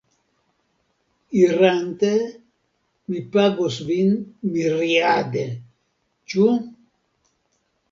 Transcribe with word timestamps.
Irante, 1.41 2.09
mi 3.11 3.21
pagos 3.37 3.79
vin 3.91 4.17
miriade. 4.57 5.47
Ĉu? 6.33 6.51